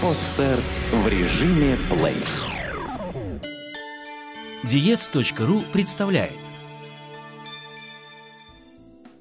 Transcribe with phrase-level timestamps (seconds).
[0.00, 0.60] Подстер
[0.92, 2.14] в режиме плей.
[4.62, 6.38] Диец.ру представляет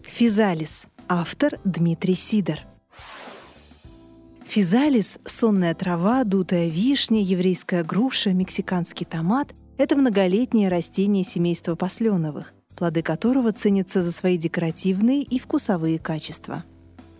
[0.03, 0.85] Физалис.
[1.07, 2.59] Автор Дмитрий Сидор.
[4.45, 13.01] Физалис– сонная трава, дутая вишня, еврейская груша, мексиканский томат– это многолетнее растение семейства посленовых, плоды
[13.01, 16.65] которого ценятся за свои декоративные и вкусовые качества.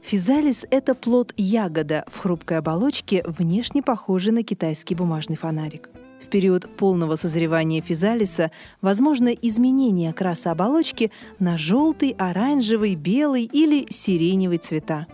[0.08, 5.90] Физалис– это плод-ягода в хрупкой оболочке, внешне похожий на китайский бумажный фонарик.
[6.24, 8.52] В период полного созревания физалиса
[8.82, 15.08] возможно изменение окраса оболочки на желтый, оранжевый, белый или сиреневый цвета.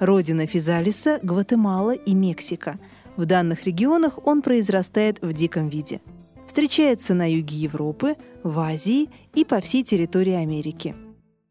[0.00, 2.78] Родина физалиса– Гватемала и Мексика.
[3.18, 6.00] В данных регионах он произрастает в диком виде.
[6.46, 10.94] Встречается на юге Европы, в Азии и по всей территории Америки.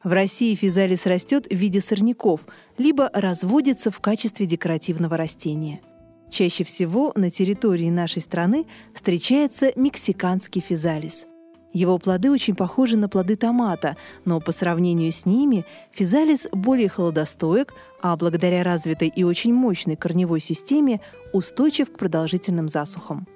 [0.04, 2.42] В России физалис растет в виде сорняков,
[2.78, 5.82] либо разводится в качестве декоративного растения.
[6.30, 11.26] Чаще всего на территории нашей страны встречается мексиканский физалис.
[11.74, 17.74] Его плоды очень похожи на плоды томата, но по сравнению с ними физалис более холодостоек,
[18.02, 21.02] а благодаря развитой и очень мощной корневой системе
[21.34, 23.28] устойчив к продолжительным засухам.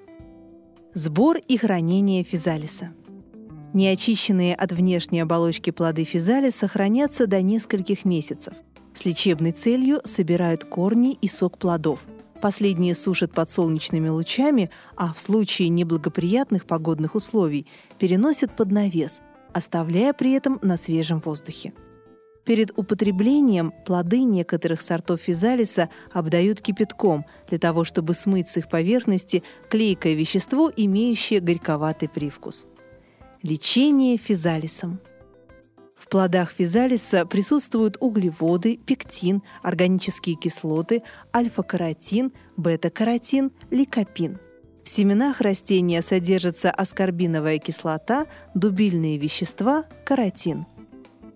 [0.94, 2.92] Сбор и хранение физалиса–
[3.74, 8.54] Неочищенные от внешней оболочки плоды физалиса хранятся до нескольких месяцев.
[8.94, 12.00] С лечебной целью собирают корни и сок плодов.
[12.42, 17.66] Последние сушат под солнечными лучами, а в случае неблагоприятных погодных условий
[17.98, 19.20] переносят под навес,
[19.54, 21.72] оставляя при этом на свежем воздухе.
[22.44, 29.44] Перед употреблением плоды некоторых сортов физалиса обдают кипятком для того, чтобы смыть с их поверхности
[29.70, 32.68] клейкое вещество, имеющее горьковатый привкус.
[33.42, 35.00] Лечение физалисом.
[35.96, 41.02] В плодах физалиса присутствуют углеводы, пектин, органические кислоты,
[41.34, 44.38] альфа-каротин, бета-каротин, ликопин.
[44.84, 50.66] В семенах растения содержится аскорбиновая кислота, дубильные вещества, каротин.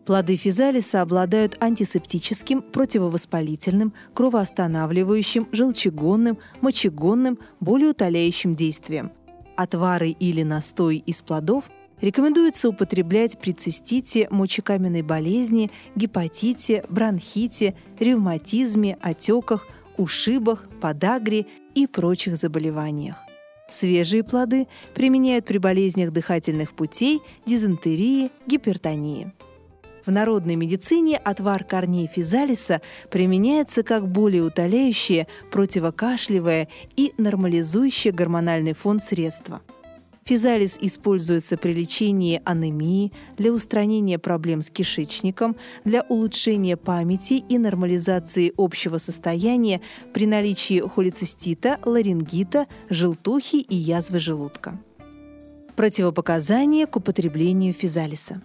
[0.05, 9.11] Плоды физалиса обладают антисептическим, противовоспалительным, кровоостанавливающим, желчегонным, мочегонным, болеутоляющим действием.
[9.57, 11.69] Отвары или настой из плодов
[12.01, 23.17] Рекомендуется употреблять при цистите, мочекаменной болезни, гепатите, бронхите, ревматизме, отеках, ушибах, подагре и прочих заболеваниях.
[23.71, 29.33] Свежие плоды применяют при болезнях дыхательных путей, дизентерии, гипертонии.
[30.05, 32.81] В народной медицине отвар корней физалиса
[33.11, 39.63] применяется как более утоляющее, противокашлевое и нормализующее гормональный фон средство–
[40.27, 48.53] Физалис используется при лечении анемии, для устранения проблем с кишечником, для улучшения памяти и нормализации
[48.59, 49.81] общего состояния
[50.13, 54.81] при наличии холецистита, ларингита, желтухи и язвы желудка.
[55.77, 58.43] Противопоказания к употреблению физалиса.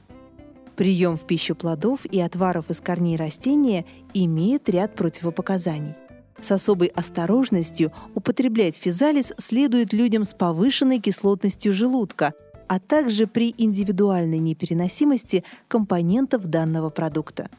[0.75, 5.95] Прием в пищу плодов и отваров из корней растения имеет ряд противопоказаний–
[6.41, 12.33] с особой осторожностью употреблять физалис следует людям с повышенной кислотностью желудка,
[12.67, 17.49] а также при индивидуальной непереносимости компонентов данного продукта.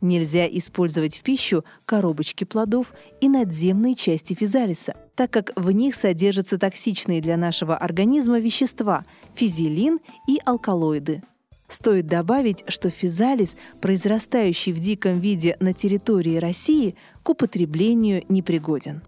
[0.00, 6.56] Нельзя использовать в пищу коробочки плодов и надземные части физалиса, так как в них содержатся
[6.56, 11.22] токсичные для нашего организма вещества– физилин и алкалоиды.
[11.70, 19.02] Стоит добавить, что физалис, произрастающий в диком виде на территории России, к употреблению непригоден.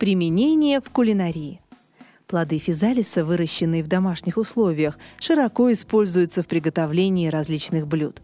[0.00, 1.60] Применение в кулинарии.
[2.26, 8.20] Плоды физалиса, выращенные в домашних условиях, широко используются в приготовлении различных блюд.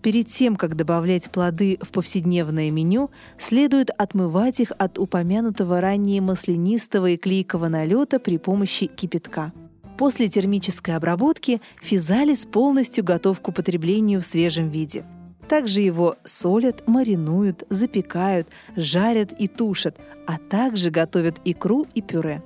[0.00, 7.10] Перед тем, как добавлять плоды в повседневное меню, следует отмывать их от упомянутого ранее маслянистого
[7.10, 9.52] и клейкого налета при помощи кипятка–
[9.98, 15.04] После термической обработки физалис полностью готов к употреблению в свежем виде.
[15.48, 22.42] Также его солят, маринуют, запекают, жарят и тушат, а также готовят икру и пюре.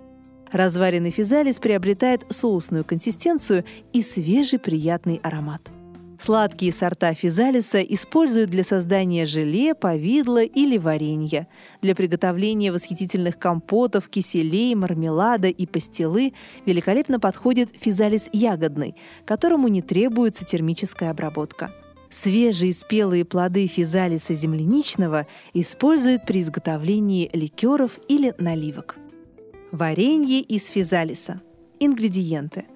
[0.52, 5.62] Разваренный физалис приобретает соусную консистенцию и свежий приятный аромат.
[6.20, 11.48] Сладкие сорта физалиса используют для создания желе, повидла или варенья.
[11.80, 16.34] Для приготовления восхитительных компотов, киселей, мармелада и пастилы
[16.66, 21.72] великолепно подходит физалис ягодный, которому не требуется термическая обработка.
[22.10, 28.98] Свежие спелые плоды физалиса земляничного используют при изготовлении ликеров или наливок.
[29.72, 31.40] Варенье из физалиса.
[31.78, 32.66] Ингредиенты.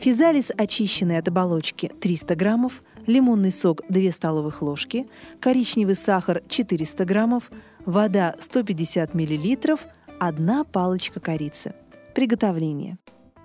[0.00, 5.06] Физалис, очищенный от оболочки, 300 граммов– лимонный сок 2 столовых ложки,
[5.40, 7.50] коричневый сахар 400 граммов,
[7.84, 9.86] вода 150 миллилитров,
[10.18, 11.74] одна палочка корицы.
[12.14, 12.98] Приготовление.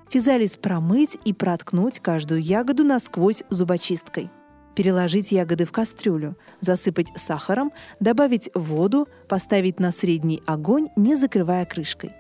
[0.10, 4.30] Физалис промыть и проткнуть каждую ягоду насквозь зубочисткой.
[4.76, 12.12] Переложить ягоды в кастрюлю, засыпать сахаром, добавить воду, поставить на средний огонь, не закрывая крышкой.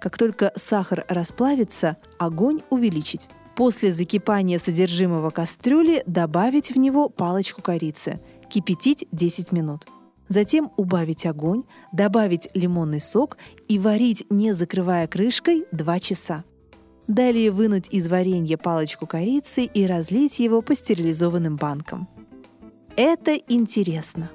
[0.00, 3.28] Как только сахар расплавится, огонь увеличить.
[3.58, 8.20] После закипания содержимого кастрюли добавить в него палочку корицы.
[8.48, 9.84] Кипятить 10 минут.
[10.28, 16.44] Затем убавить огонь, добавить лимонный сок и варить, не закрывая крышкой, 2 часа.
[17.08, 22.08] Далее вынуть из варенья палочку корицы и разлить его по стерилизованным банкам.
[22.94, 24.30] Это интересно.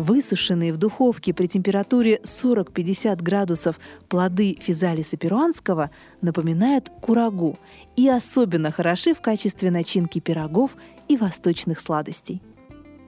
[0.00, 5.90] Высушенные в духовке при температуре 40-50 градусов плоды физалиса перуанского
[6.22, 7.58] напоминают курагу
[7.96, 10.74] и особенно хороши в качестве начинки пирогов
[11.08, 12.40] и восточных сладостей.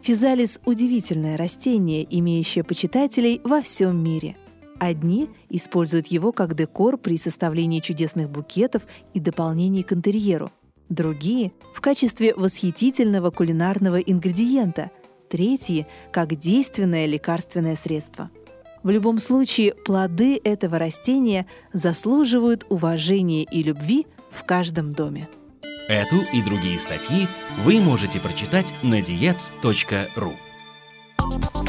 [0.03, 4.37] Физалис– удивительное растение, имеющее почитателей во всем мире.
[4.79, 8.83] Одни используют его как декор при составлении чудесных букетов
[9.15, 10.51] и дополнений к интерьеру.
[10.91, 14.91] Другие– в качестве восхитительного кулинарного ингредиента.
[15.33, 18.31] Третьи– как действенное лекарственное средство.
[18.83, 25.31] В любом случае, плоды этого растения заслуживают уважения и любви в каждом доме.
[25.89, 27.27] Эту и другие статьи
[27.65, 30.35] вы можете прочитать на diets.ru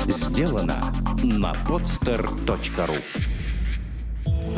[0.07, 0.93] Сделано
[1.23, 2.97] на podster.ru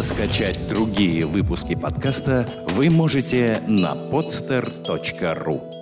[0.02, 5.75] Скачать другие выпуски подкаста вы можете на podster.ru